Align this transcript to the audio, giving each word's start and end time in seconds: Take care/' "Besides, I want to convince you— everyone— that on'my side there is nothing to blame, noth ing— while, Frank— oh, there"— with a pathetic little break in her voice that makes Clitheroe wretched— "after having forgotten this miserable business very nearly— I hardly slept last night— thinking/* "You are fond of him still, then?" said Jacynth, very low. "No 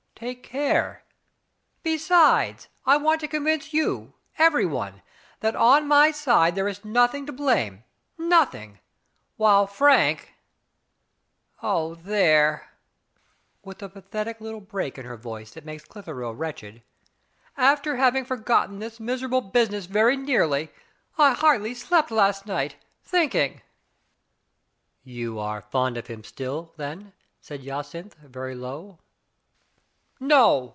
Take 0.21 0.47
care/' 0.47 0.99
"Besides, 1.81 2.67
I 2.85 2.95
want 2.97 3.21
to 3.21 3.27
convince 3.27 3.73
you— 3.73 4.13
everyone— 4.47 5.01
that 5.39 5.55
on'my 5.55 6.11
side 6.11 6.53
there 6.53 6.67
is 6.67 6.85
nothing 6.85 7.25
to 7.25 7.33
blame, 7.33 7.83
noth 8.19 8.53
ing— 8.53 8.77
while, 9.37 9.65
Frank— 9.65 10.35
oh, 11.63 11.95
there"— 11.95 12.69
with 13.65 13.81
a 13.81 13.89
pathetic 13.89 14.39
little 14.39 14.61
break 14.61 14.99
in 14.99 15.05
her 15.07 15.17
voice 15.17 15.49
that 15.55 15.65
makes 15.65 15.85
Clitheroe 15.85 16.33
wretched— 16.33 16.83
"after 17.57 17.95
having 17.95 18.23
forgotten 18.23 18.77
this 18.77 18.99
miserable 18.99 19.41
business 19.41 19.87
very 19.87 20.15
nearly— 20.15 20.69
I 21.17 21.33
hardly 21.33 21.73
slept 21.73 22.11
last 22.11 22.45
night— 22.45 22.75
thinking/* 23.11 23.63
"You 25.03 25.39
are 25.39 25.61
fond 25.63 25.97
of 25.97 26.05
him 26.05 26.23
still, 26.23 26.73
then?" 26.77 27.13
said 27.39 27.63
Jacynth, 27.63 28.13
very 28.19 28.53
low. 28.53 28.99
"No 30.23 30.69